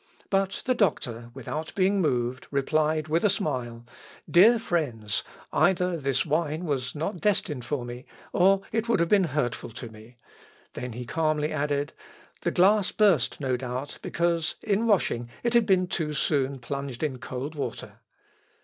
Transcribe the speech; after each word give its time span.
But 0.31 0.63
the 0.65 0.73
doctor, 0.73 1.29
without 1.35 1.75
being 1.75 2.01
moved, 2.01 2.47
replied, 2.49 3.07
with 3.07 3.23
a 3.23 3.29
smile, 3.29 3.85
"Dear 4.27 4.57
friends, 4.57 5.23
either 5.53 5.95
this 5.95 6.25
wine 6.25 6.65
was 6.65 6.95
not 6.95 7.21
destined 7.21 7.63
for 7.65 7.85
me, 7.85 8.07
or 8.33 8.63
it 8.71 8.89
would 8.89 8.99
have 8.99 9.09
been 9.09 9.25
hurtful 9.25 9.69
to 9.69 9.89
me." 9.89 10.17
Then 10.73 10.93
he 10.93 11.05
calmly 11.05 11.51
added, 11.53 11.93
"The 12.41 12.49
glass 12.49 12.91
burst, 12.91 13.39
no 13.39 13.55
doubt, 13.57 13.99
because 14.01 14.55
in 14.63 14.87
washing 14.87 15.29
it 15.43 15.53
had 15.53 15.67
been 15.67 15.85
too 15.85 16.15
soon 16.15 16.57
plunged 16.57 17.03
in 17.03 17.19
cold 17.19 17.53
water." 17.53 17.99